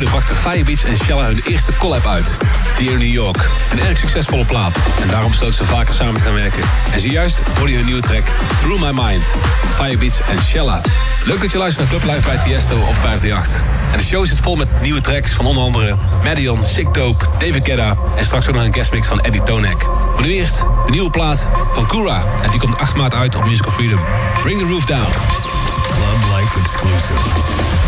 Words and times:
Firebeats 0.00 0.84
en 0.84 0.96
Shella 0.96 1.24
hun 1.24 1.40
eerste 1.46 1.72
collab 1.78 2.06
uit. 2.06 2.36
Dear 2.78 2.98
New 2.98 3.12
York. 3.12 3.48
Een 3.72 3.80
erg 3.80 3.98
succesvolle 3.98 4.44
plaat. 4.44 4.76
En 5.00 5.08
daarom 5.08 5.30
besloten 5.30 5.54
ze 5.56 5.64
vaker 5.64 5.94
samen 5.94 6.14
te 6.14 6.24
gaan 6.24 6.34
werken. 6.34 6.62
En 6.92 7.00
zojuist 7.00 7.40
hoorde 7.56 7.70
je 7.70 7.76
hun 7.76 7.86
nieuwe 7.86 8.00
track 8.00 8.22
Through 8.58 8.82
My 8.82 9.02
Mind. 9.04 9.24
Van 9.60 9.84
Firebeats 9.84 10.20
en 10.30 10.42
Shella. 10.42 10.80
Leuk 11.24 11.40
dat 11.40 11.52
je 11.52 11.58
luistert 11.58 11.90
naar 11.90 12.00
Club 12.00 12.14
Live 12.14 12.28
bij 12.28 12.38
Tiesto 12.44 12.76
op 12.76 12.94
538. 12.94 13.62
En 13.92 13.98
de 13.98 14.04
show 14.04 14.26
zit 14.26 14.38
vol 14.38 14.56
met 14.56 14.68
nieuwe 14.80 15.00
tracks 15.00 15.32
van 15.32 15.46
onder 15.46 15.62
andere 15.62 15.96
Madion, 16.24 16.64
Sick 16.64 16.94
David 16.94 17.60
Guetta 17.62 17.96
en 18.16 18.24
straks 18.24 18.48
ook 18.48 18.54
nog 18.54 18.64
een 18.64 18.74
guestmix 18.74 19.06
van 19.06 19.20
Eddie 19.20 19.42
Tonek. 19.42 19.86
Maar 20.14 20.22
nu 20.22 20.32
eerst 20.32 20.58
de 20.58 20.90
nieuwe 20.90 21.10
plaat 21.10 21.48
van 21.72 21.86
Kura. 21.86 22.24
En 22.42 22.50
die 22.50 22.60
komt 22.60 22.76
8 22.78 22.96
maart 22.96 23.14
uit 23.14 23.36
op 23.36 23.44
Musical 23.44 23.72
Freedom. 23.72 24.00
Bring 24.40 24.60
the 24.60 24.66
Roof 24.66 24.84
Down. 24.84 25.12
Club 25.90 26.38
Life 26.38 26.58
exclusive. 26.58 27.81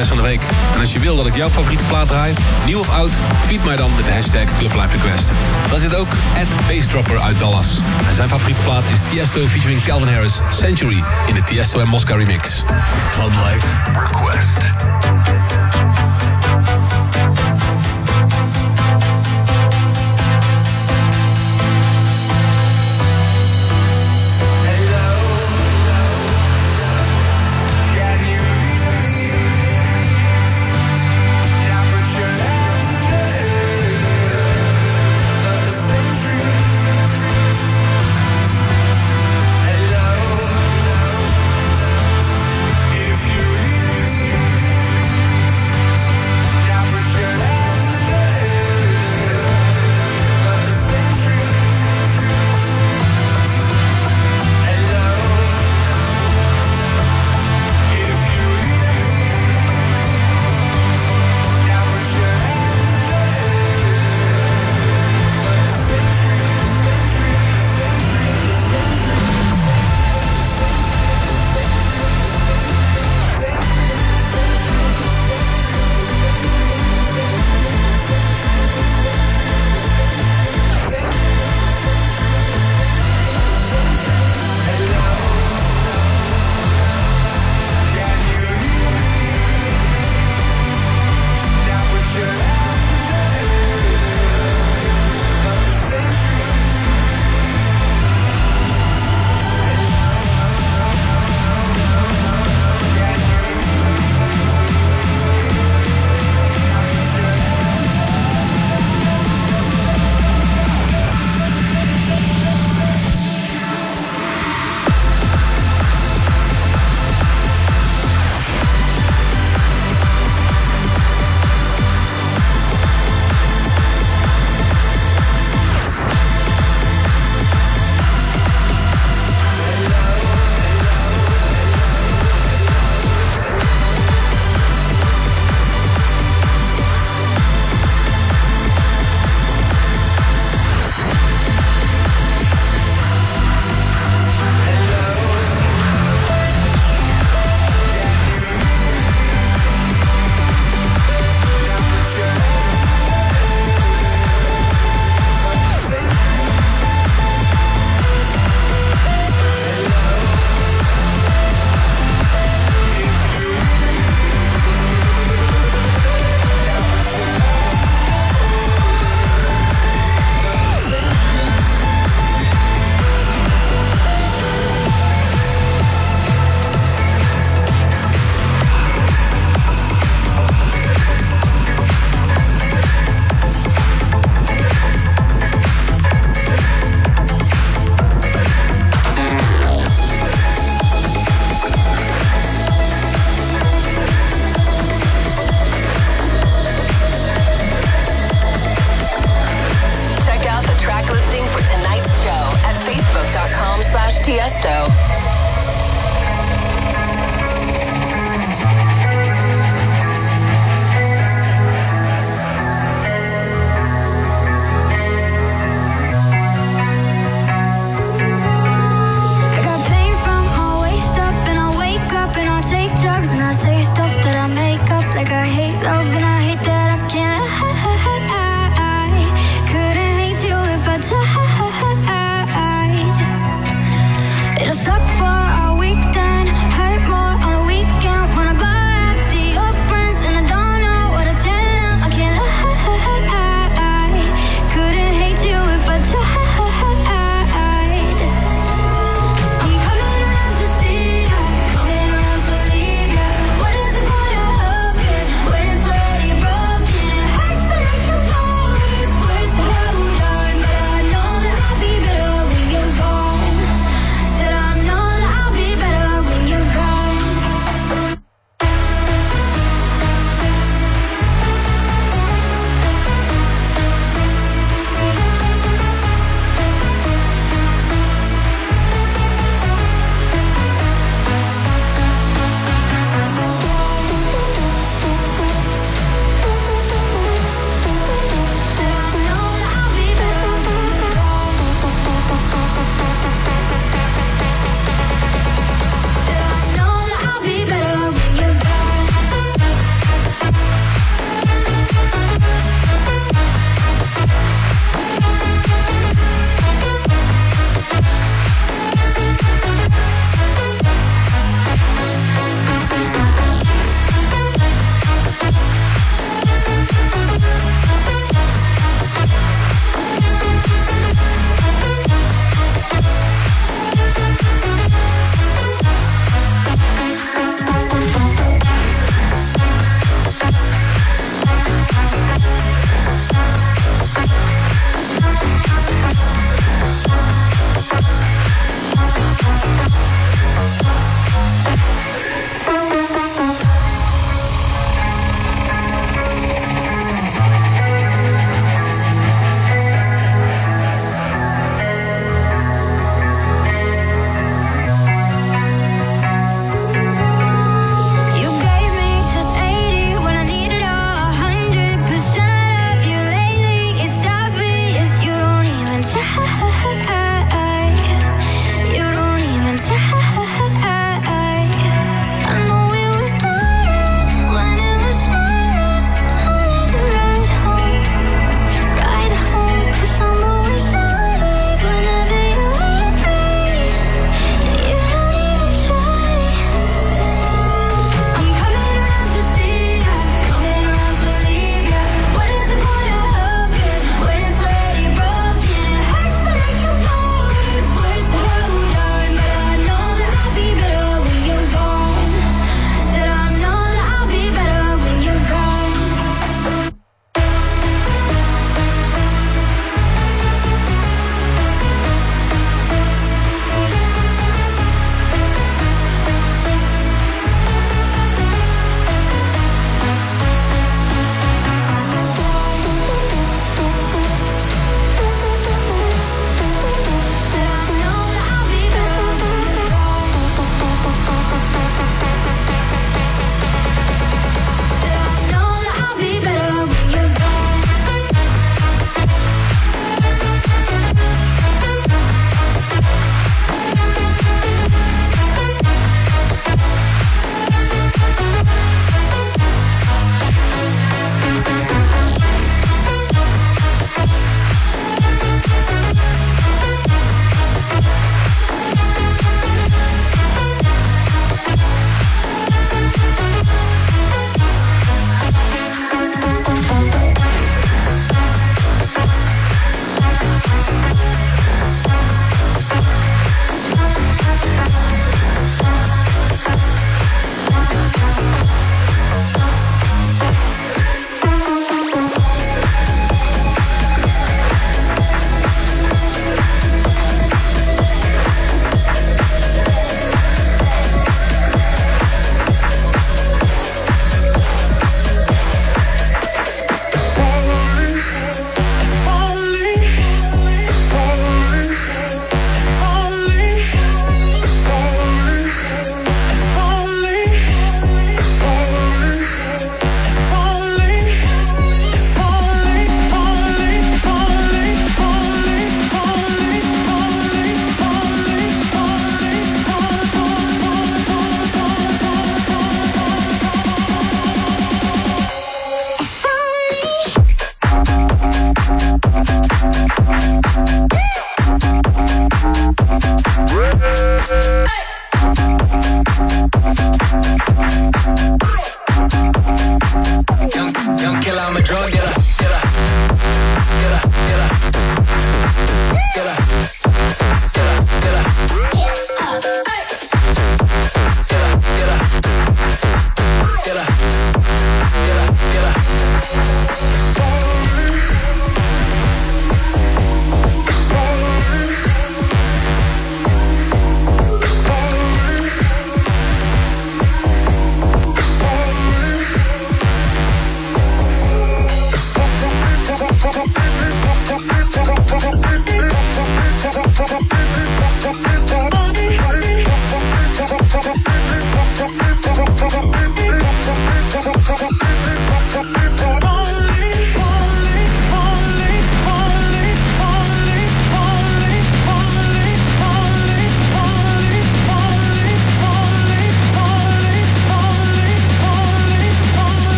Van 0.00 0.16
de 0.16 0.22
week. 0.22 0.40
En 0.74 0.80
als 0.80 0.92
je 0.92 0.98
wil 0.98 1.16
dat 1.16 1.26
ik 1.26 1.36
jouw 1.36 1.48
favoriete 1.48 1.84
plaat 1.84 2.08
draai, 2.08 2.34
nieuw 2.66 2.78
of 2.78 2.88
oud, 2.90 3.10
tweet 3.44 3.64
mij 3.64 3.76
dan 3.76 3.90
met 3.96 4.04
de 4.04 4.12
hashtag 4.12 4.44
Club 4.58 4.74
Life 4.74 4.96
Request. 4.96 5.30
Dan 5.70 5.80
zit 5.80 5.94
ook 5.94 6.08
Bassdropper 6.68 7.18
uit 7.18 7.38
Dallas. 7.38 7.78
En 8.08 8.14
zijn 8.14 8.28
favoriete 8.28 8.60
plaat 8.60 8.84
is 8.92 8.98
Tiesto 9.10 9.46
featuring 9.46 9.82
Calvin 9.82 10.14
Harris, 10.14 10.40
Century, 10.50 11.04
in 11.26 11.34
de 11.34 11.42
Tiesto 11.44 11.80
en 11.80 11.88
Mosca 11.88 12.14
remix. 12.14 12.62
Club 13.10 13.32
Life 13.44 13.66
Request. 13.92 14.58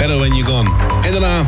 Better 0.00 0.18
When 0.18 0.34
You're 0.34 0.50
Gone. 0.50 0.70
En 1.02 1.12
daarna 1.12 1.42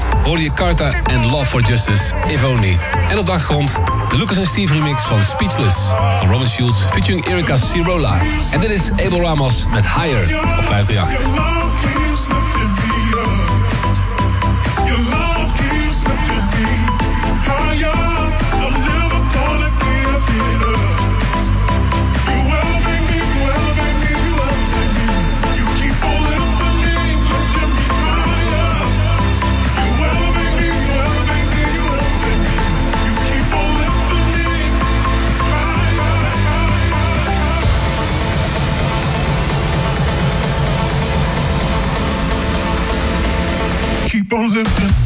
Carta 0.54 0.90
en 1.04 1.26
Love 1.26 1.44
for 1.44 1.60
Justice, 1.60 2.02
If 2.28 2.44
Only. 2.44 2.78
En 3.10 3.18
op 3.18 3.26
de 3.26 3.32
achtergrond 3.32 3.78
de 4.10 4.16
Lucas 4.16 4.36
en 4.36 4.46
Steve 4.46 4.72
remix 4.72 5.02
van 5.02 5.22
Speechless 5.22 5.76
van 6.20 6.30
Robin 6.30 6.48
Schultz 6.48 6.78
featuring 6.90 7.26
Erika 7.26 7.56
Cirola. 7.56 8.18
En 8.50 8.60
dit 8.60 8.70
is 8.70 8.90
Abel 8.90 9.20
Ramos 9.20 9.64
met 9.72 9.84
Higher 9.88 10.38
op 10.58 10.64
538. 10.64 11.52
Keep 17.82 18.06
on 18.06 18.11
good. 44.52 45.01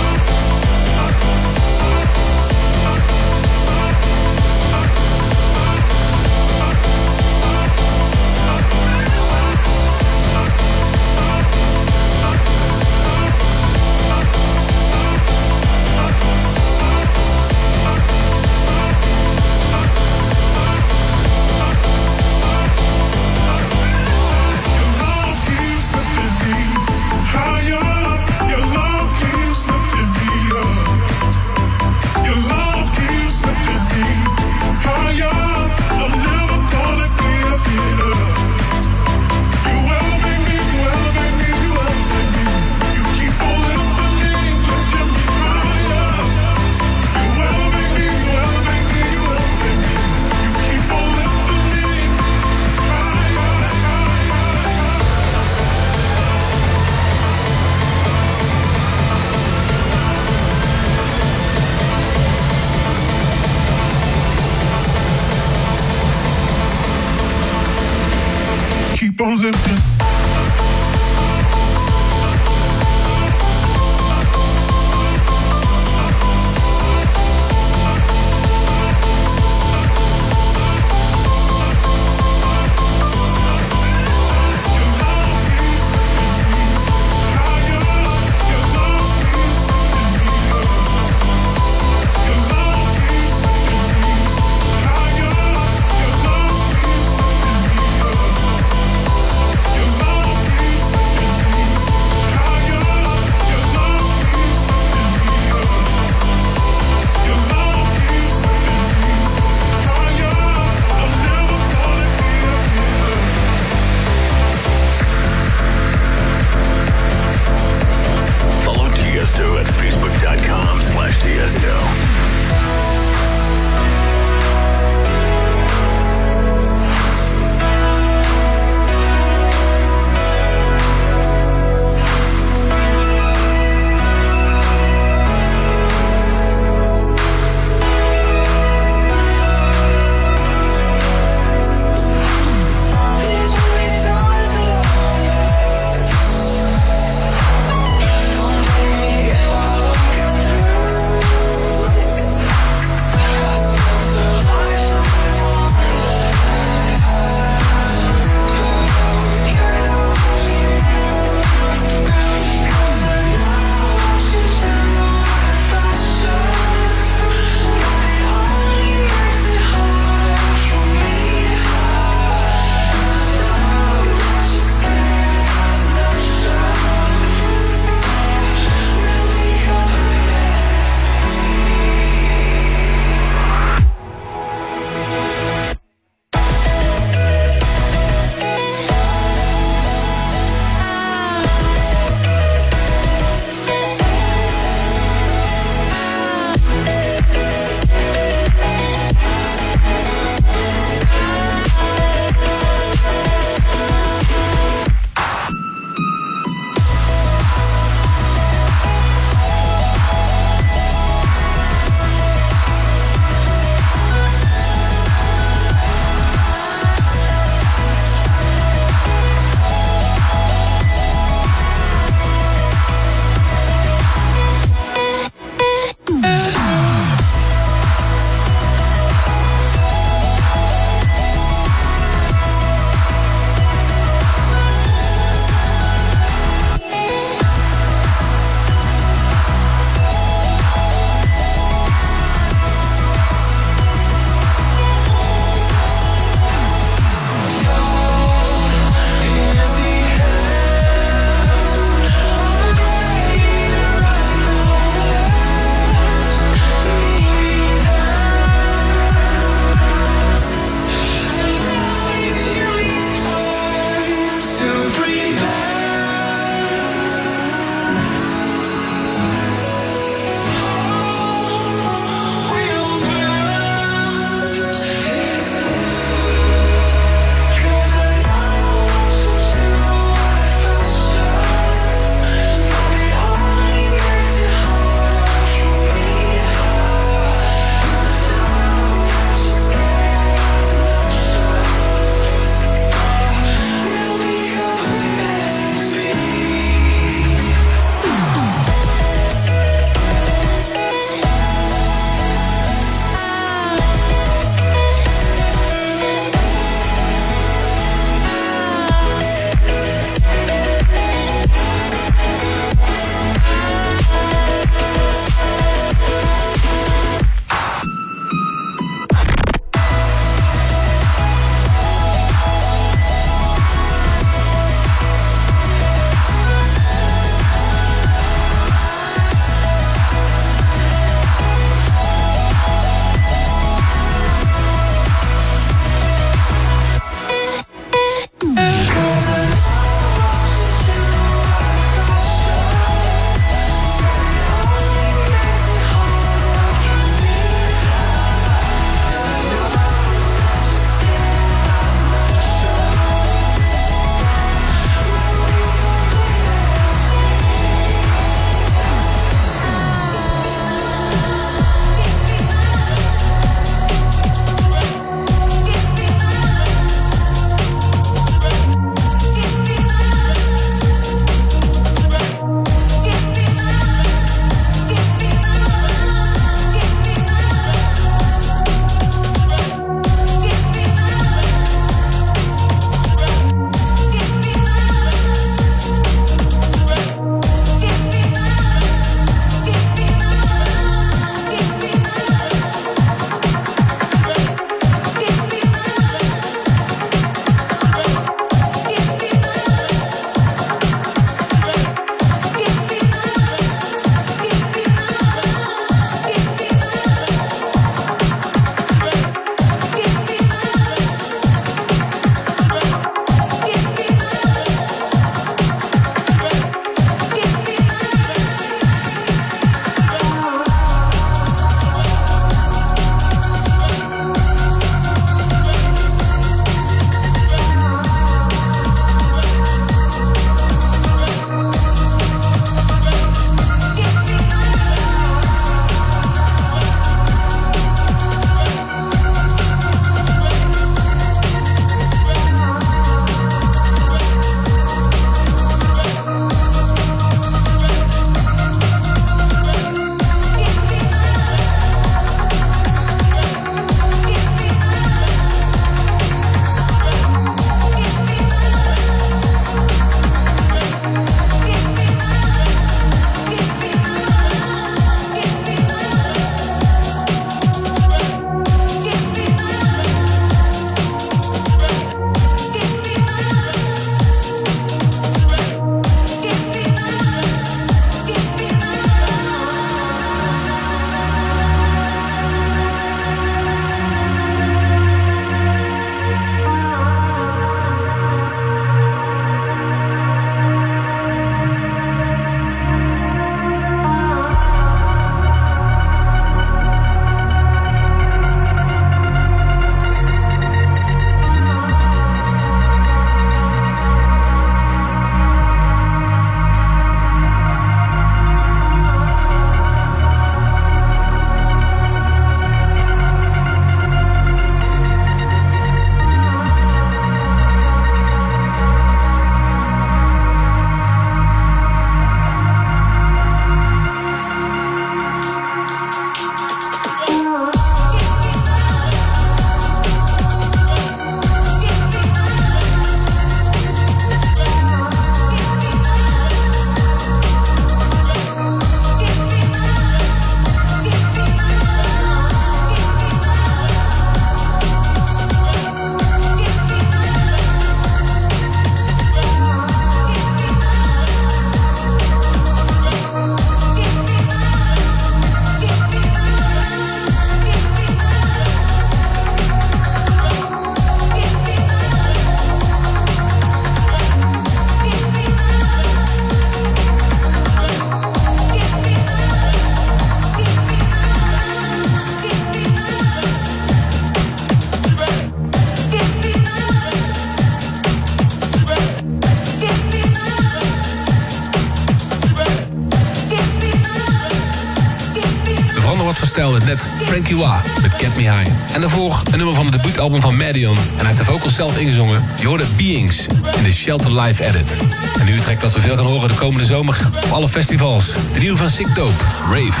Net 586.90 587.08
Frankie 587.24 587.56
Wah 587.56 587.84
met 588.02 588.14
Get 588.14 588.36
Me 588.36 588.42
High. 588.42 588.70
En 588.92 589.00
daarvoor 589.00 589.40
een 589.50 589.56
nummer 589.56 589.74
van 589.74 589.84
het 589.84 589.92
debuutalbum 589.92 590.40
van 590.40 590.56
Madion. 590.56 590.96
En 591.18 591.26
uit 591.26 591.36
de 591.36 591.44
vocals 591.44 591.74
zelf 591.74 591.98
ingezongen. 591.98 592.44
Je 592.60 592.66
hoorde 592.66 592.84
Beings 592.96 593.46
in 593.76 593.82
de 593.82 593.92
Shelter 593.92 594.40
Live 594.40 594.64
Edit. 594.64 594.96
En 595.38 595.44
nu 595.44 595.60
trekt 595.60 595.80
dat 595.80 595.94
we 595.94 596.00
veel 596.00 596.16
gaan 596.16 596.26
horen 596.26 596.48
de 596.48 596.54
komende 596.54 596.86
zomer 596.86 597.16
op 597.44 597.50
alle 597.50 597.68
festivals. 597.68 598.32
De 598.52 598.58
nieuwe 598.58 598.76
van 598.76 598.88
Sick 598.88 599.14
Dope, 599.14 599.44
Rave. 599.70 600.00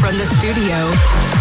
From 0.00 0.16
the 0.16 0.28
studio. 0.38 1.31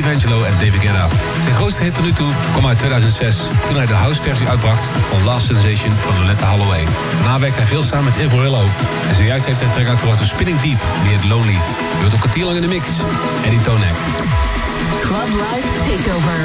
Remixes 0.00 0.28
voor 0.28 0.40
Steve 0.40 0.40
Angelo 0.40 0.44
en 0.44 0.52
David 0.52 0.80
Guetta. 0.80 1.08
Zijn 1.42 1.54
grootste 1.54 1.82
hit 1.82 1.94
tot 1.94 2.04
nu 2.04 2.12
toe 2.12 2.32
kwam 2.52 2.66
uit 2.66 2.78
2006... 2.78 3.36
toen 3.66 3.76
hij 3.76 3.86
de 3.86 3.94
house-versie 3.94 4.48
uitbracht 4.48 4.88
van 5.08 5.24
Last 5.24 5.46
Sensation 5.46 5.92
van 6.06 6.18
Loletta 6.18 6.50
Holloway. 6.50 6.84
Daarna 7.12 7.38
werkte 7.38 7.58
hij 7.58 7.68
veel 7.68 7.82
samen 7.82 8.04
met 8.04 8.16
Ilborillo. 8.16 8.64
En 9.08 9.14
zojuist 9.14 9.44
heeft 9.44 9.58
hij 9.58 9.66
een 9.66 9.74
track 9.74 9.86
uitgebracht 9.86 10.20
op 10.20 10.26
Spinning 10.26 10.60
Deep, 10.60 10.78
die 11.02 11.10
heet 11.10 11.24
Lonely. 11.24 11.52
Je 11.52 11.98
wordt 11.98 12.12
een 12.12 12.18
kwartier 12.18 12.44
lang 12.44 12.56
in 12.56 12.62
de 12.62 12.68
mix. 12.68 12.88
Eddie 13.44 13.60
Tonek. 13.60 13.94
Club 15.00 15.28
Life 15.28 15.68
Takeover. 15.78 16.38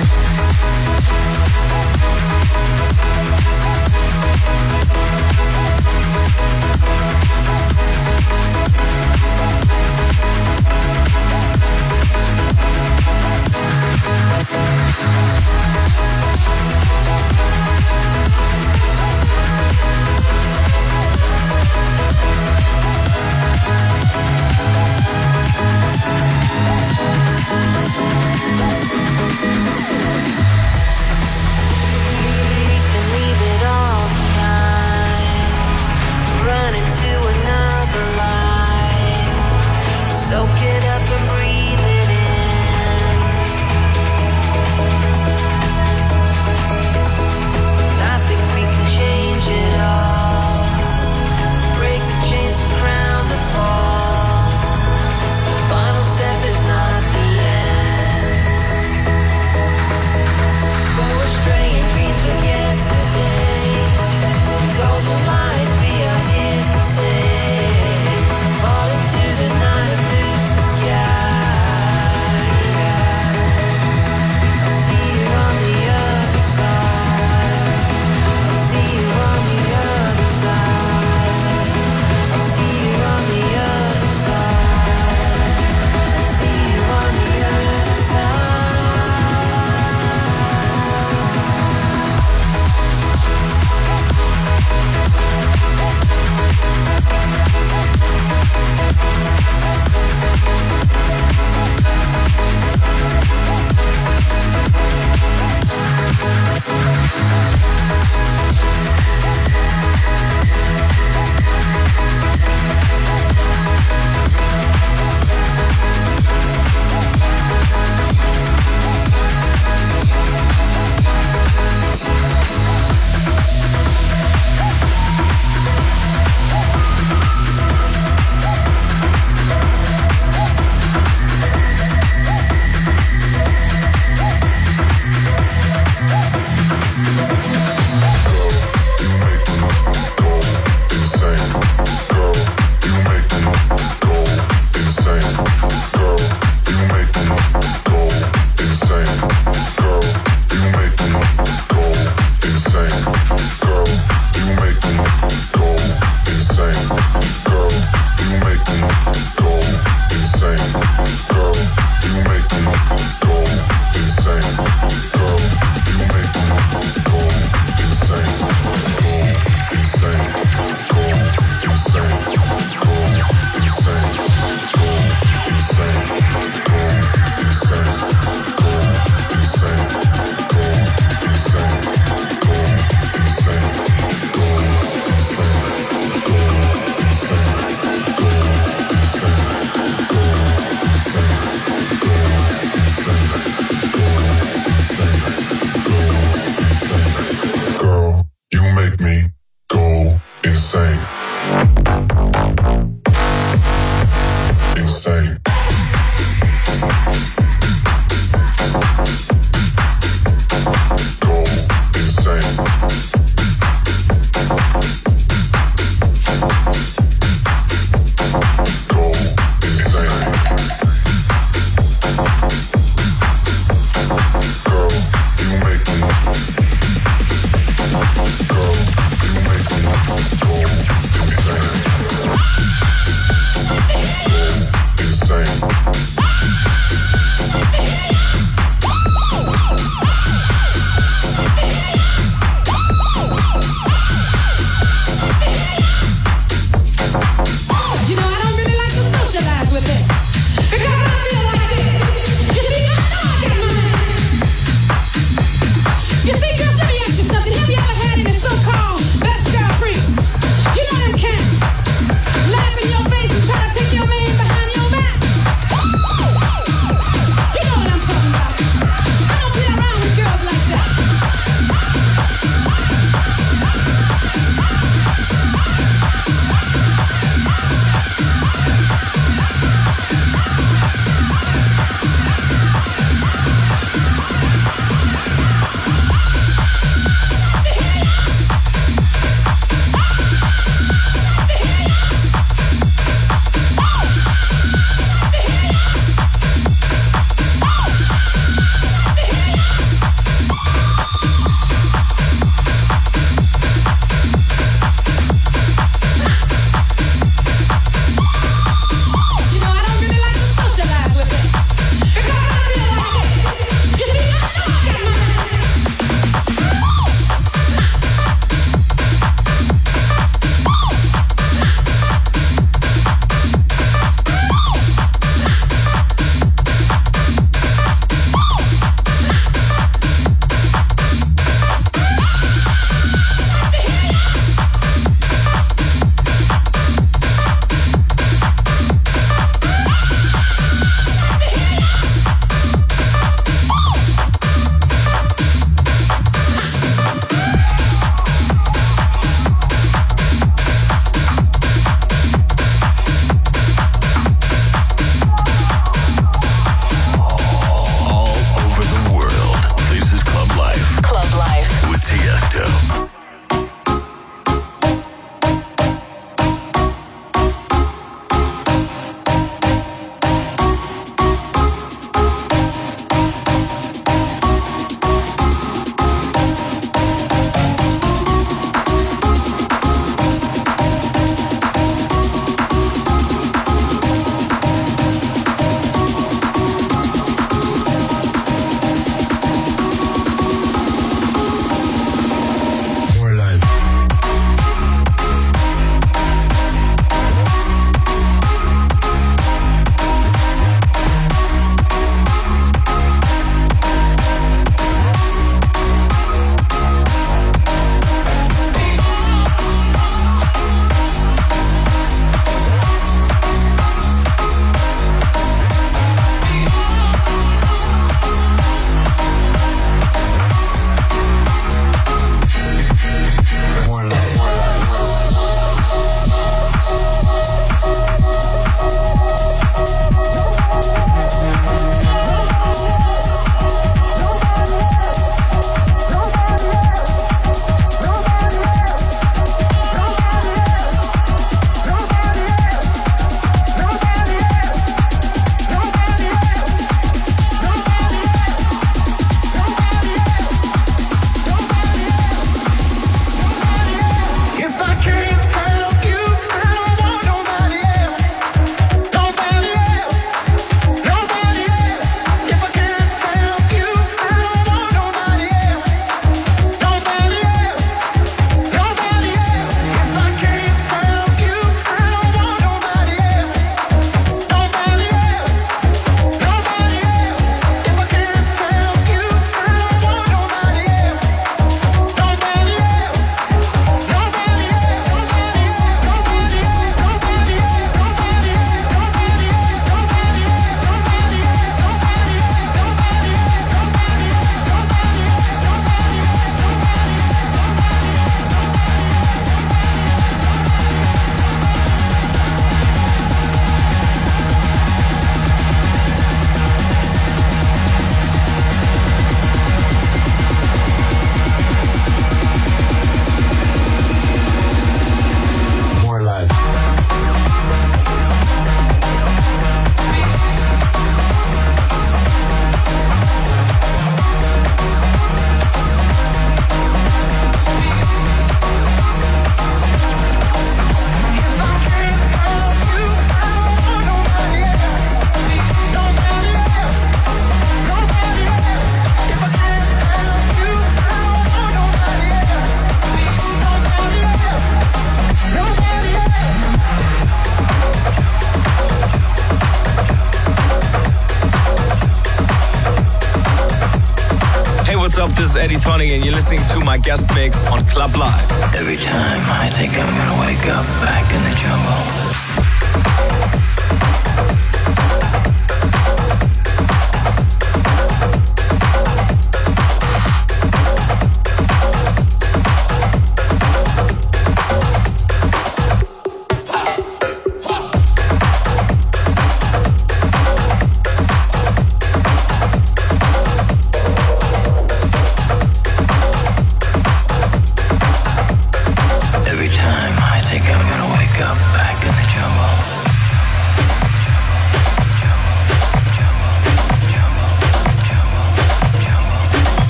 and 556.15 556.23
you're 556.23 556.33
listening 556.33 556.63
to 556.69 556.79
my 556.85 556.97
guest 556.97 557.27
mix 557.35 557.67
on 557.67 557.83
Club 557.87 558.15
Live. 558.15 558.73
Every 558.73 558.95
time 558.95 559.41
I 559.51 559.67
think 559.67 559.91
I'm 559.99 560.07
gonna 560.07 560.39
wake 560.47 560.65
up, 560.71 560.85
I 561.03 561.14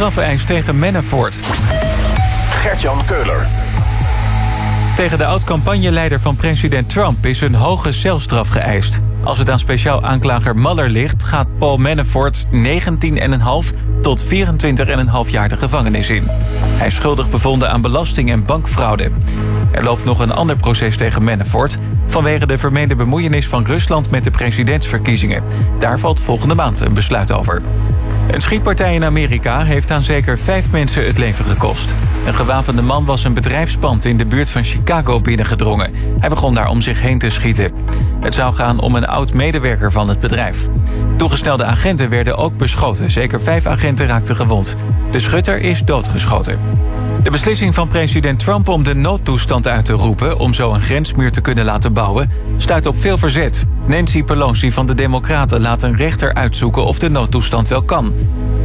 strafeis 0.00 0.44
tegen 0.44 0.78
Manafort. 0.78 1.40
Gert-Jan 2.50 3.04
Keuler. 3.06 3.46
Tegen 4.96 5.18
de 5.18 5.26
oud-campagneleider 5.26 6.20
van 6.20 6.36
president 6.36 6.88
Trump 6.88 7.26
is 7.26 7.40
een 7.40 7.54
hoge 7.54 7.92
celstraf 7.92 8.48
geëist. 8.48 9.00
Als 9.22 9.38
het 9.38 9.50
aan 9.50 9.58
speciaal 9.58 10.02
aanklager 10.02 10.56
Mueller 10.56 10.90
ligt, 10.90 11.24
gaat 11.24 11.58
Paul 11.58 11.76
Manafort 11.76 12.46
19,5 12.46 12.50
tot 14.02 14.24
24,5 14.24 15.30
jaar 15.30 15.48
de 15.48 15.56
gevangenis 15.56 16.10
in. 16.10 16.26
Hij 16.76 16.86
is 16.86 16.94
schuldig 16.94 17.30
bevonden 17.30 17.70
aan 17.70 17.80
belasting 17.80 18.30
en 18.30 18.44
bankfraude. 18.44 19.10
Er 19.70 19.84
loopt 19.84 20.04
nog 20.04 20.18
een 20.18 20.32
ander 20.32 20.56
proces 20.56 20.96
tegen 20.96 21.24
Manafort 21.24 21.76
vanwege 22.06 22.46
de 22.46 22.58
vermeende 22.58 22.96
bemoeienis 22.96 23.48
van 23.48 23.66
Rusland 23.66 24.10
met 24.10 24.24
de 24.24 24.30
presidentsverkiezingen. 24.30 25.42
Daar 25.78 25.98
valt 25.98 26.20
volgende 26.20 26.54
maand 26.54 26.80
een 26.80 26.94
besluit 26.94 27.32
over. 27.32 27.62
Een 28.30 28.42
schietpartij 28.42 28.94
in 28.94 29.04
Amerika 29.04 29.64
heeft 29.64 29.90
aan 29.90 30.02
zeker 30.02 30.38
vijf 30.38 30.70
mensen 30.70 31.06
het 31.06 31.18
leven 31.18 31.44
gekost. 31.44 31.94
Een 32.26 32.34
gewapende 32.34 32.82
man 32.82 33.04
was 33.04 33.24
een 33.24 33.34
bedrijfspand 33.34 34.04
in 34.04 34.16
de 34.16 34.24
buurt 34.24 34.50
van 34.50 34.64
Chicago 34.64 35.20
binnengedrongen. 35.20 35.94
Hij 36.18 36.28
begon 36.28 36.54
daar 36.54 36.68
om 36.68 36.80
zich 36.80 37.00
heen 37.00 37.18
te 37.18 37.30
schieten. 37.30 37.72
Het 38.20 38.34
zou 38.34 38.54
gaan 38.54 38.80
om 38.80 38.94
een 38.94 39.06
oud-medewerker 39.06 39.92
van 39.92 40.08
het 40.08 40.20
bedrijf. 40.20 40.66
Toegestelde 41.16 41.64
agenten 41.64 42.08
werden 42.08 42.36
ook 42.36 42.56
beschoten. 42.56 43.10
Zeker 43.10 43.40
vijf 43.40 43.66
agenten 43.66 44.06
raakten 44.06 44.36
gewond. 44.36 44.76
De 45.10 45.18
schutter 45.18 45.60
is 45.60 45.84
doodgeschoten. 45.84 46.58
De 47.22 47.30
beslissing 47.30 47.74
van 47.74 47.88
president 47.88 48.38
Trump 48.38 48.68
om 48.68 48.84
de 48.84 48.94
noodtoestand 48.94 49.68
uit 49.68 49.84
te 49.84 49.92
roepen... 49.92 50.38
om 50.38 50.54
zo 50.54 50.72
een 50.72 50.82
grensmuur 50.82 51.30
te 51.30 51.40
kunnen 51.40 51.64
laten 51.64 51.92
bouwen, 51.92 52.30
stuit 52.56 52.86
op 52.86 53.00
veel 53.00 53.18
verzet. 53.18 53.64
Nancy 53.86 54.22
Pelosi 54.22 54.72
van 54.72 54.86
de 54.86 54.94
Democraten 54.94 55.60
laat 55.60 55.82
een 55.82 55.96
rechter 55.96 56.34
uitzoeken 56.34 56.84
of 56.84 56.98
de 56.98 57.08
noodtoestand 57.08 57.68
wel 57.68 57.82
kan. 57.82 58.12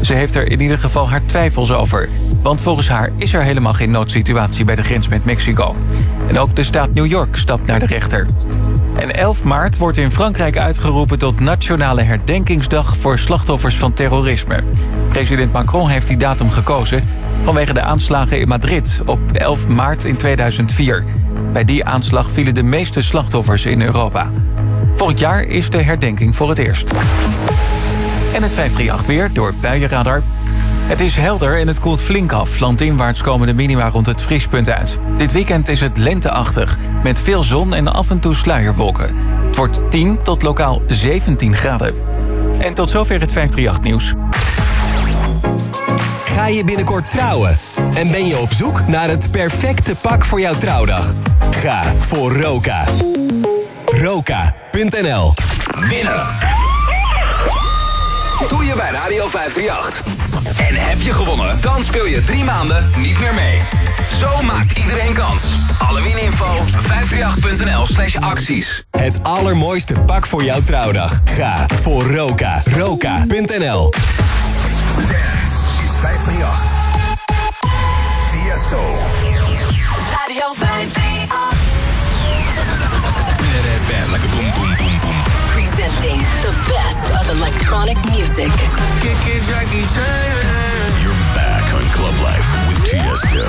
Ze 0.01 0.13
heeft 0.13 0.35
er 0.35 0.51
in 0.51 0.61
ieder 0.61 0.79
geval 0.79 1.09
haar 1.09 1.25
twijfels 1.25 1.71
over. 1.71 2.09
Want 2.41 2.61
volgens 2.61 2.89
haar 2.89 3.11
is 3.17 3.33
er 3.33 3.43
helemaal 3.43 3.73
geen 3.73 3.91
noodsituatie 3.91 4.65
bij 4.65 4.75
de 4.75 4.83
grens 4.83 5.07
met 5.07 5.25
Mexico. 5.25 5.75
En 6.27 6.39
ook 6.39 6.55
de 6.55 6.63
staat 6.63 6.93
New 6.93 7.05
York 7.05 7.35
stapt 7.35 7.67
naar 7.67 7.79
de 7.79 7.85
rechter. 7.85 8.27
En 8.95 9.15
11 9.15 9.43
maart 9.43 9.77
wordt 9.77 9.97
in 9.97 10.11
Frankrijk 10.11 10.57
uitgeroepen 10.57 11.19
tot 11.19 11.39
Nationale 11.39 12.01
Herdenkingsdag 12.01 12.97
voor 12.97 13.19
slachtoffers 13.19 13.75
van 13.75 13.93
terrorisme. 13.93 14.63
President 15.09 15.53
Macron 15.53 15.89
heeft 15.89 16.07
die 16.07 16.17
datum 16.17 16.49
gekozen 16.49 17.03
vanwege 17.43 17.73
de 17.73 17.81
aanslagen 17.81 18.39
in 18.39 18.47
Madrid 18.47 19.01
op 19.05 19.19
11 19.33 19.67
maart 19.67 20.05
in 20.05 20.17
2004. 20.17 21.03
Bij 21.53 21.65
die 21.65 21.85
aanslag 21.85 22.31
vielen 22.31 22.53
de 22.53 22.63
meeste 22.63 23.01
slachtoffers 23.01 23.65
in 23.65 23.81
Europa. 23.81 24.29
Volgend 24.95 25.19
jaar 25.19 25.43
is 25.43 25.69
de 25.69 25.81
herdenking 25.81 26.35
voor 26.35 26.49
het 26.49 26.57
eerst. 26.57 26.89
En 28.33 28.43
het 28.43 28.53
538 28.53 29.05
weer 29.05 29.29
door 29.33 29.53
Buienradar. 29.61 30.21
Het 30.87 30.99
is 30.99 31.15
helder 31.17 31.59
en 31.59 31.67
het 31.67 31.79
koelt 31.79 32.01
flink 32.01 32.31
af. 32.31 32.59
Landinwaarts 32.59 33.21
komen 33.21 33.47
de 33.47 33.53
minima 33.53 33.89
rond 33.89 34.05
het 34.05 34.21
vriespunt 34.21 34.69
uit. 34.69 34.99
Dit 35.17 35.31
weekend 35.31 35.67
is 35.67 35.81
het 35.81 35.97
lenteachtig, 35.97 36.77
met 37.03 37.19
veel 37.19 37.43
zon 37.43 37.73
en 37.73 37.87
af 37.87 38.09
en 38.09 38.19
toe 38.19 38.35
sluierwolken. 38.35 39.15
Het 39.45 39.55
wordt 39.55 39.91
10 39.91 40.23
tot 40.23 40.41
lokaal 40.41 40.81
17 40.87 41.53
graden. 41.53 41.93
En 42.59 42.73
tot 42.73 42.89
zover 42.89 43.19
het 43.19 43.31
538 43.31 43.81
nieuws. 43.81 44.13
Ga 46.25 46.47
je 46.47 46.63
binnenkort 46.63 47.11
trouwen? 47.11 47.57
En 47.95 48.11
ben 48.11 48.27
je 48.27 48.37
op 48.37 48.51
zoek 48.53 48.87
naar 48.87 49.09
het 49.09 49.31
perfecte 49.31 49.95
pak 50.01 50.25
voor 50.25 50.39
jouw 50.39 50.55
trouwdag? 50.55 51.13
Ga 51.51 51.83
voor 51.83 52.37
Roka. 52.37 52.83
Winnen. 54.75 56.25
Doe 58.47 58.65
je 58.65 58.73
bij 58.75 58.91
Radio 58.91 59.27
538. 59.27 60.03
En 60.57 60.75
heb 60.75 61.01
je 61.01 61.13
gewonnen? 61.13 61.61
Dan 61.61 61.83
speel 61.83 62.05
je 62.05 62.23
drie 62.23 62.43
maanden 62.43 62.89
niet 62.97 63.19
meer 63.19 63.33
mee. 63.33 63.61
Zo 64.19 64.41
maakt 64.41 64.71
iedereen 64.71 65.13
kans. 65.13 65.43
Alle 65.79 66.01
wininfo 66.01 66.45
538.nl 66.55 67.85
slash 67.85 68.15
acties. 68.15 68.83
Het 68.91 69.19
allermooiste 69.21 69.93
pak 69.93 70.25
voor 70.25 70.43
jouw 70.43 70.61
trouwdag. 70.63 71.21
Ga 71.25 71.65
voor 71.81 72.03
Roka. 72.03 72.61
Roka.nl 72.77 73.89
Dance 74.95 75.65
is 75.83 75.91
538. 75.99 76.73
Tiesto. 78.31 78.83
Radio 80.11 80.53
538. 80.53 81.04
That 83.55 83.63
ass 83.71 83.87
bad 83.87 84.11
like 84.11 84.19
a 84.19 84.27
boom 84.35 84.51
boom 84.51 84.75
boom 84.75 84.95
boom. 84.99 85.15
Presenting 85.55 86.19
the 86.43 86.51
best 86.67 87.07
of 87.15 87.39
electronic 87.39 87.95
music. 88.11 88.51
Kick 88.99 89.15
it, 89.31 89.47
Jackie 89.47 89.87
Chan. 89.95 90.91
You're 90.99 91.15
back 91.31 91.63
on 91.71 91.87
Club 91.95 92.19
Life 92.19 92.43
with 92.67 92.83
Tiesto. 92.83 93.47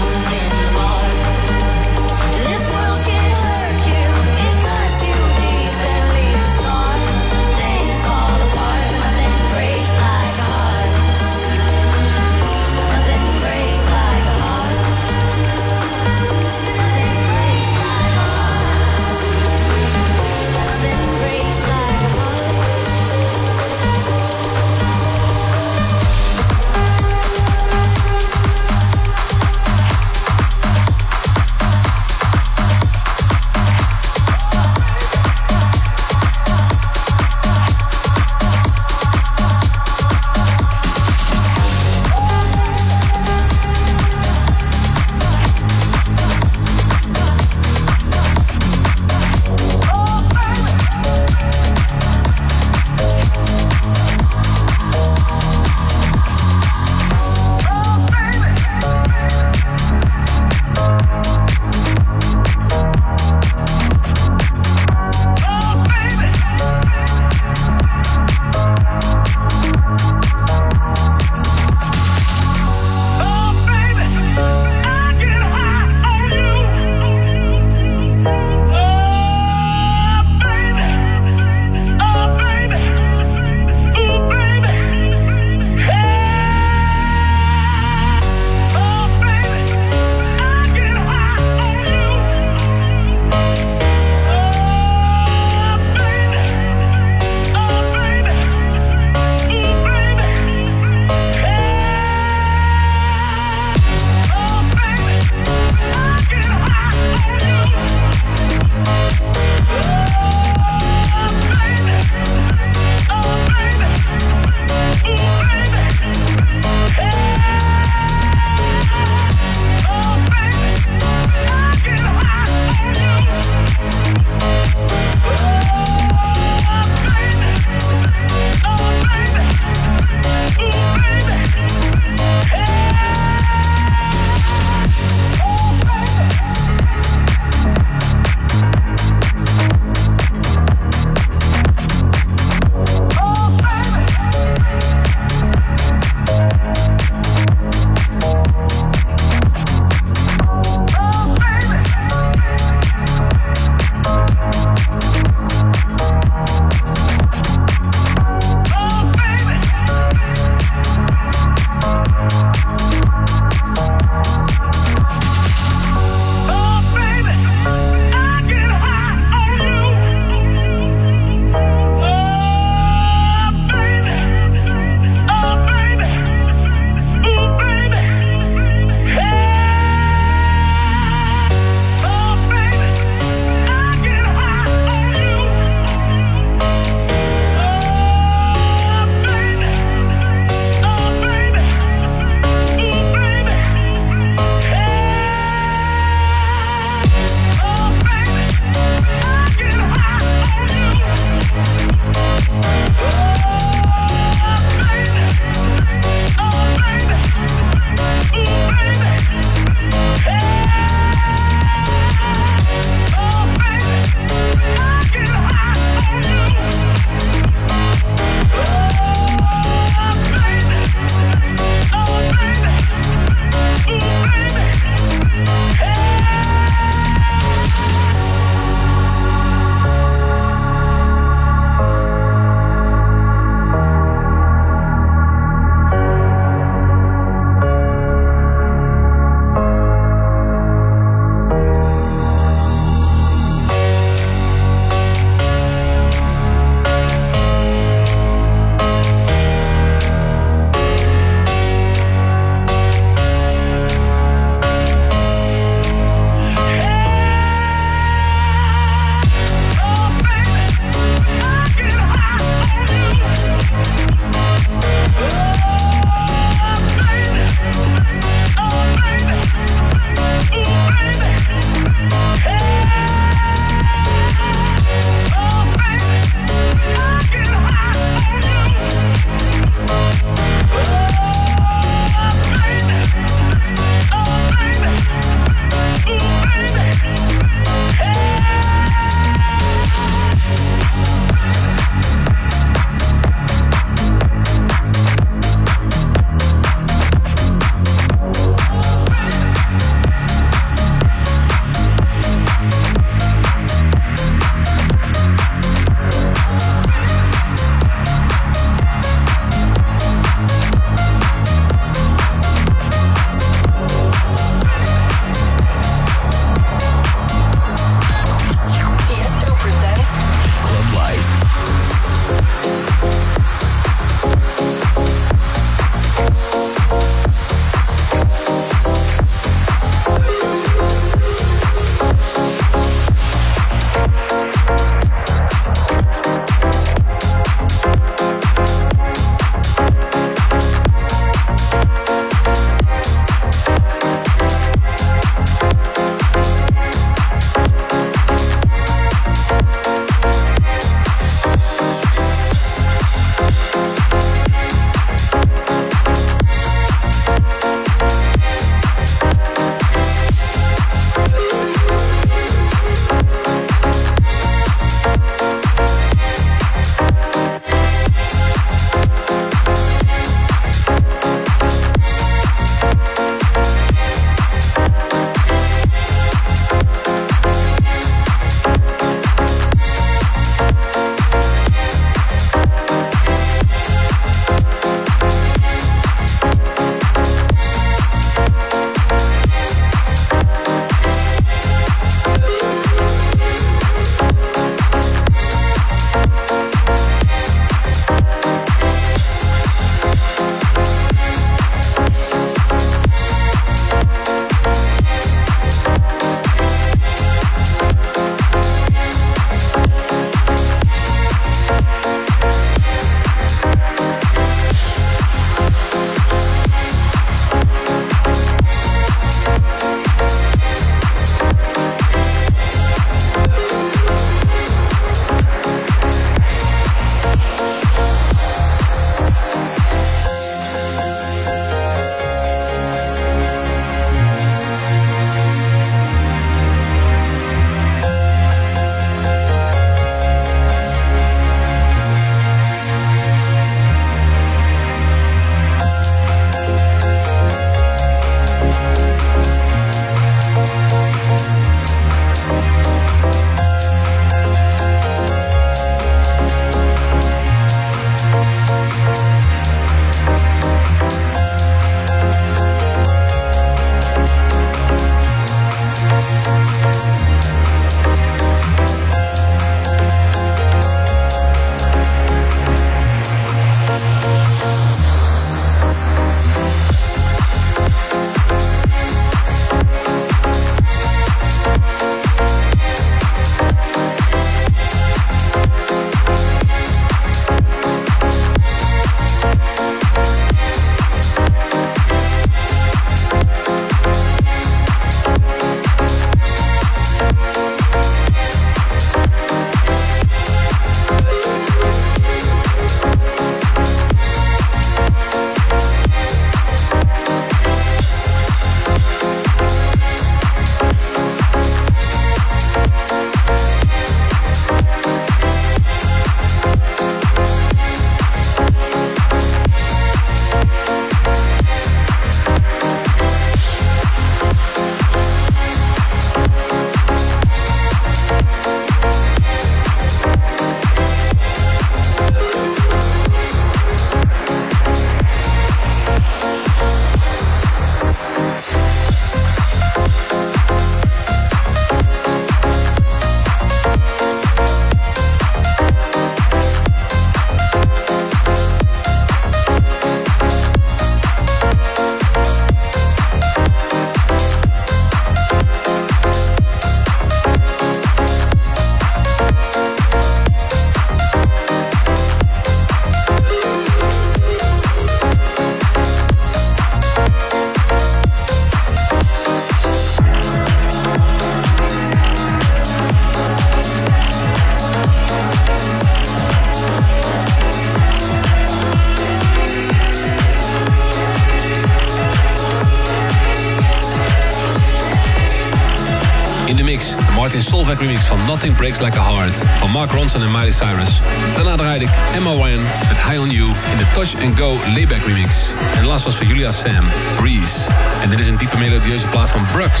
Remix 587.98 588.24
van 588.24 588.38
Nothing 588.46 588.76
Breaks 588.76 589.00
Like 589.00 589.18
a 589.18 589.34
Heart 589.34 589.62
van 589.78 589.90
Mark 589.90 590.10
Ronson 590.10 590.42
en 590.42 590.50
Miley 590.50 590.70
Cyrus. 590.70 591.20
Daarna 591.54 591.76
draaide 591.76 592.04
ik 592.04 592.10
Ryan 592.42 592.80
met 593.08 593.22
High 593.22 593.40
On 593.40 593.50
You 593.50 593.66
in 593.66 593.96
de 593.98 594.06
Touch 594.12 594.34
and 594.42 594.58
Go 594.58 594.78
Layback 594.94 595.22
remix. 595.26 595.54
En 595.96 596.06
laatste 596.06 596.28
was 596.28 596.38
van 596.38 596.46
Julia 596.46 596.72
Sam, 596.72 597.04
Breeze. 597.36 597.78
En 598.22 598.30
dit 598.30 598.38
is 598.38 598.48
een 598.48 598.56
diepe 598.56 598.78
melodieuze 598.78 599.26
plaats 599.26 599.50
van 599.50 599.66
Brux, 599.72 600.00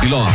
Belong. 0.00 0.28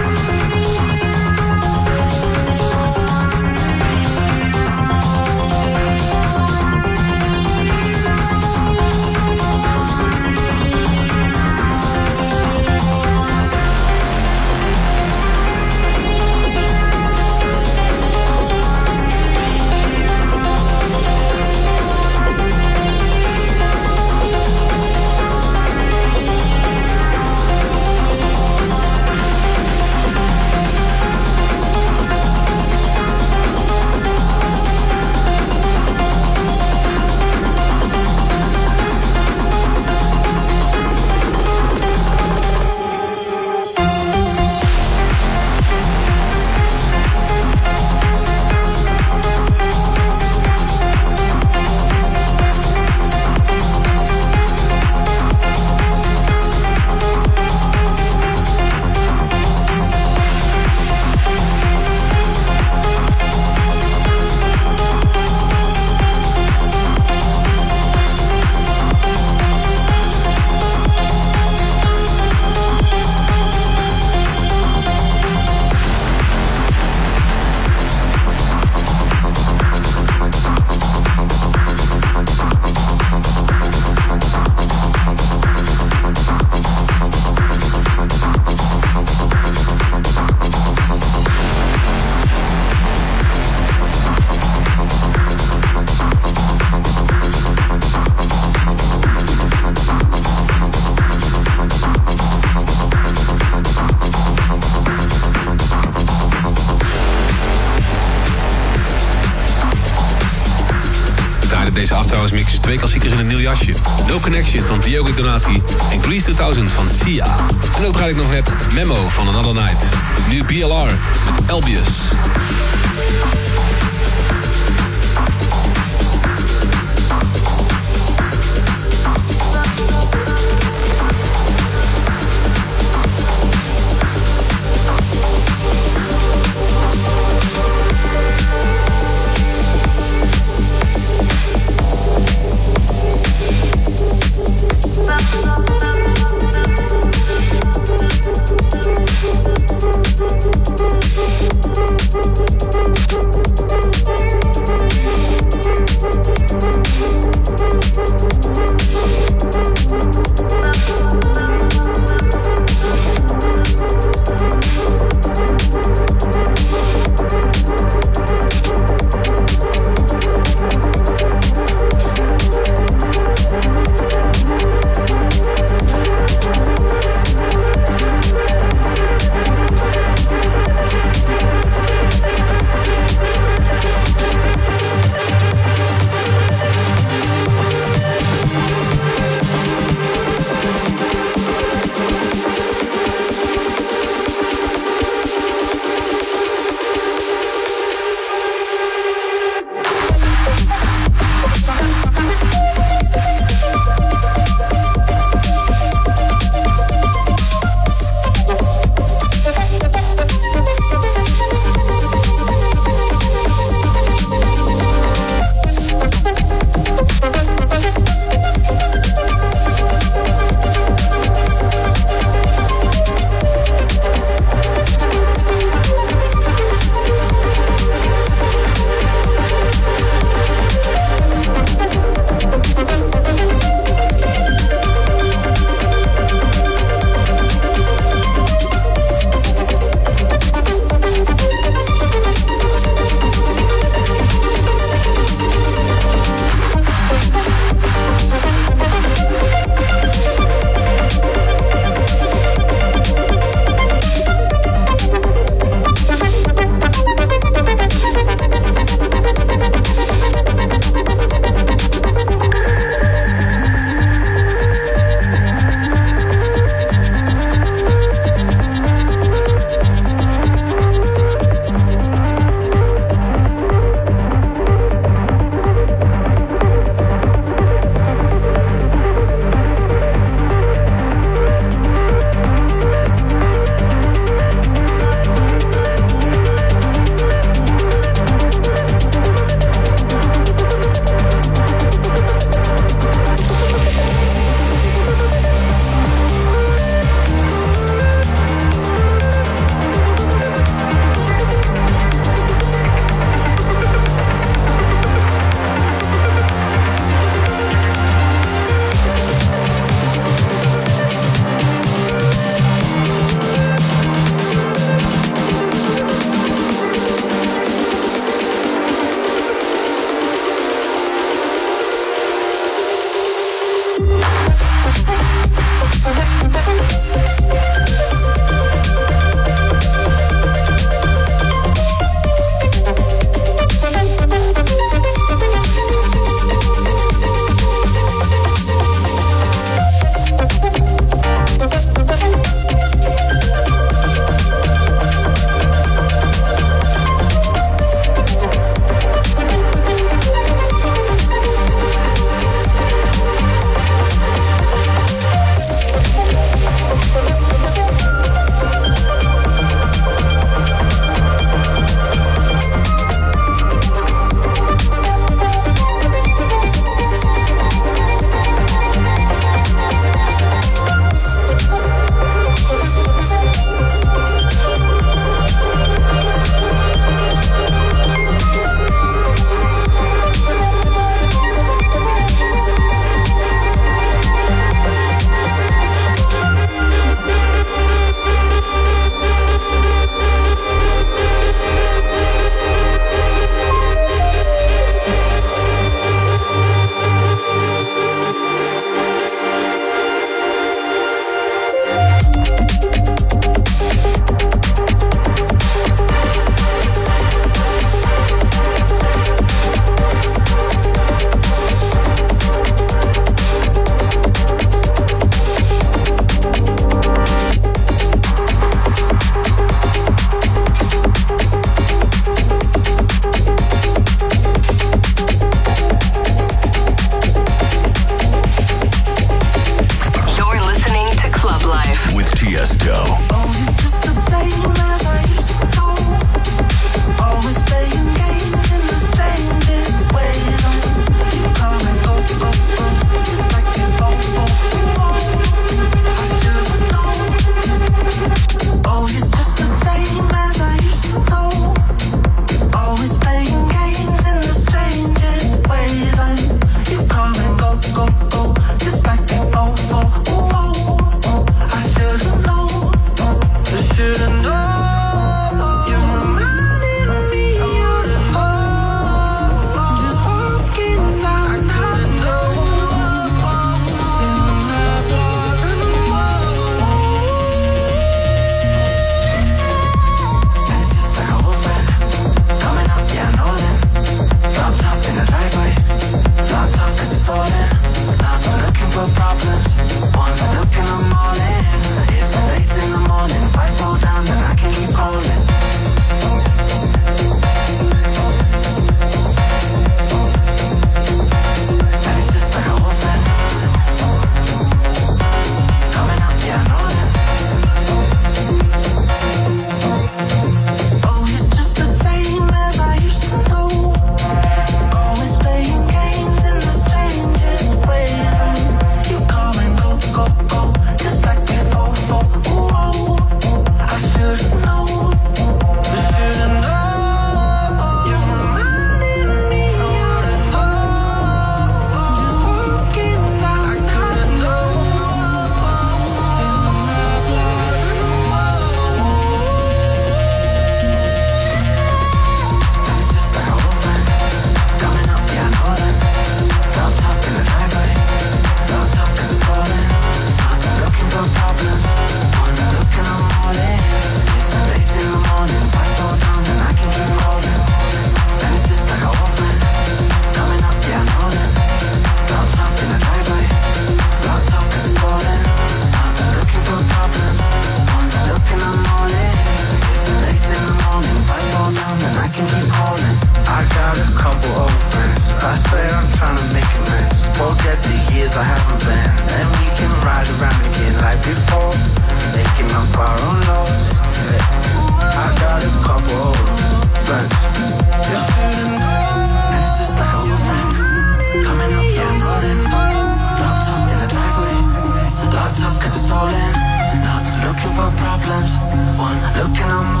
Looking 599.37 599.71
on 599.71 599.85
my 599.95 600.00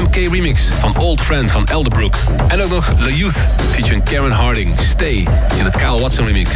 MK 0.00 0.14
remix 0.14 0.62
van 0.80 0.96
Old 0.96 1.20
Friend 1.20 1.50
van 1.50 1.66
Elderbrook. 1.66 2.14
En 2.48 2.62
ook 2.62 2.70
nog 2.70 2.94
The 3.02 3.16
Youth 3.16 3.36
featuring 3.70 4.04
Karen 4.04 4.30
Harding, 4.30 4.74
Stay 4.80 5.26
in 5.58 5.64
het 5.64 5.76
Kyle 5.76 6.00
Watson 6.00 6.26
remix. 6.26 6.50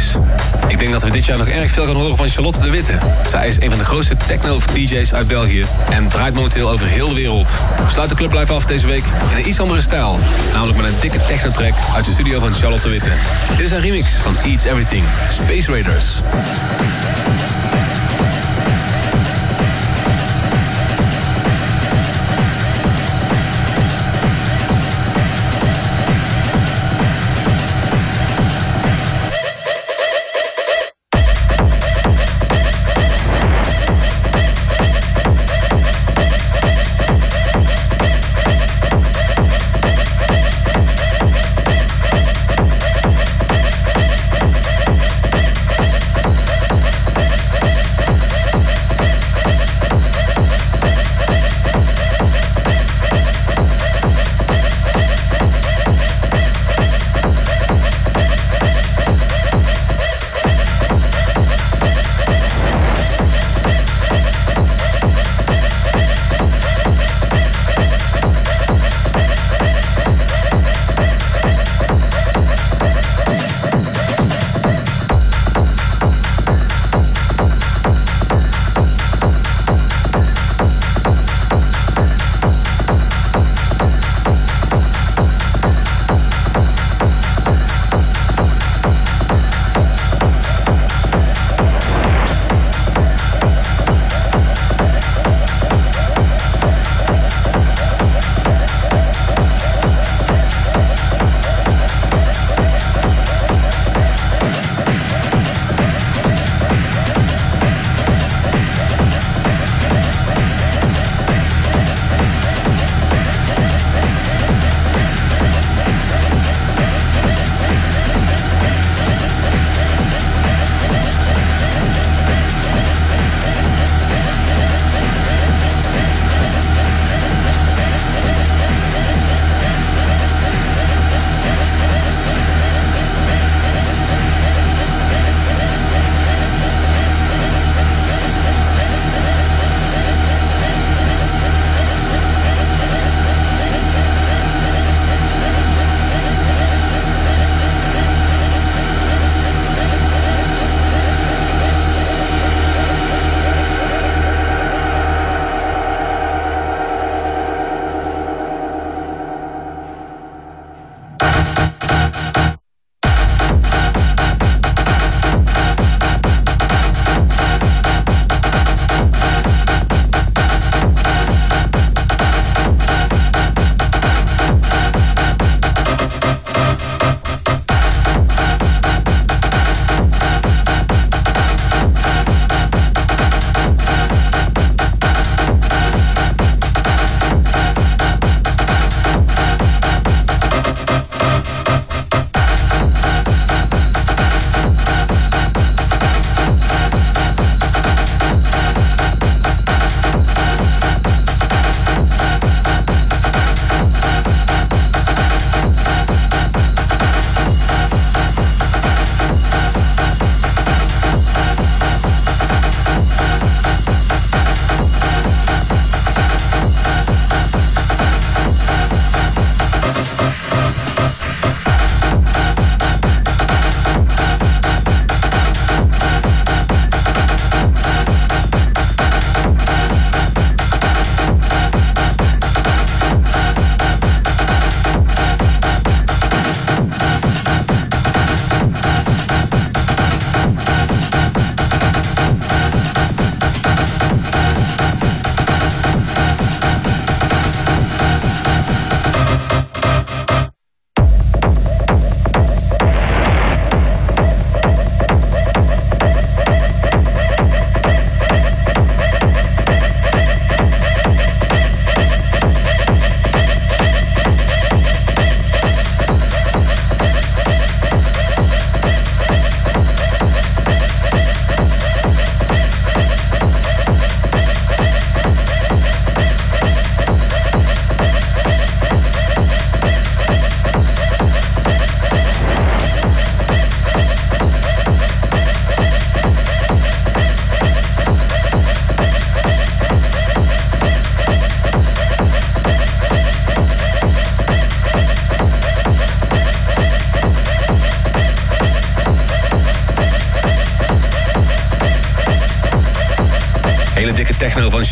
Ik 0.67 0.79
denk 0.79 0.91
dat 0.91 1.03
we 1.03 1.11
dit 1.11 1.25
jaar 1.25 1.37
nog 1.37 1.47
erg 1.47 1.71
veel 1.71 1.85
gaan 1.85 1.95
horen 1.95 2.17
van 2.17 2.29
Charlotte 2.29 2.61
de 2.61 2.69
Witte. 2.69 2.97
Zij 3.29 3.47
is 3.47 3.61
een 3.61 3.69
van 3.69 3.79
de 3.79 3.85
grootste 3.85 4.15
techno-DJ's 4.27 5.13
uit 5.13 5.27
België 5.27 5.63
en 5.89 6.07
draait 6.07 6.33
momenteel 6.33 6.69
over 6.69 6.87
heel 6.87 7.07
de 7.07 7.13
wereld. 7.13 7.49
We 7.77 7.91
sluiten 7.91 8.17
Club 8.17 8.33
Live 8.33 8.53
af 8.53 8.65
deze 8.65 8.87
week 8.87 9.03
in 9.31 9.37
een 9.37 9.47
iets 9.47 9.59
andere 9.59 9.81
stijl. 9.81 10.19
Namelijk 10.53 10.81
met 10.81 10.87
een 10.87 10.99
dikke 10.99 11.25
techno-track 11.25 11.73
uit 11.95 12.05
de 12.05 12.11
studio 12.11 12.39
van 12.39 12.53
Charlotte 12.53 12.83
de 12.83 12.89
Witte. 12.89 13.11
Dit 13.57 13.65
is 13.65 13.71
een 13.71 13.81
remix 13.81 14.11
van 14.11 14.37
Eats 14.45 14.63
Everything, 14.63 15.03
Space 15.31 15.71
Raiders. 15.71 16.21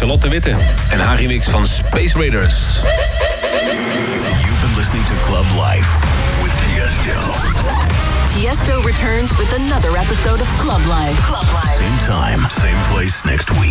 Charlotte 0.02 0.30
Witte. 0.30 0.56
En 0.90 0.99
haar 0.99 1.15
remix 1.15 1.48
van 1.48 1.65
Space 1.65 2.18
Raiders. 2.18 2.80
You've 4.44 4.60
been 4.61 4.76
listening 4.76 5.06
to 5.06 5.14
Club 5.22 5.45
Life 5.52 5.98
with 6.41 6.52
Tiesto. 6.64 7.19
Tiesto 8.34 8.84
returns 8.84 9.38
with 9.38 9.53
another 9.53 9.98
episode 9.98 10.41
of 10.41 10.57
Club 10.57 10.82
Live. 10.88 11.26
Club 11.26 11.45
Live. 11.53 11.78
Same 11.78 11.98
time, 12.06 12.49
same 12.49 12.78
place 12.90 13.23
next 13.26 13.52
week. 13.60 13.70